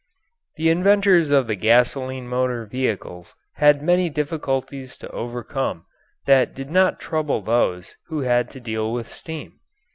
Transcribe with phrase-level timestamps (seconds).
[0.55, 5.85] The inventors of the gasoline motor vehicles had many difficulties to overcome
[6.25, 9.59] that did not trouble those who had to deal with steam.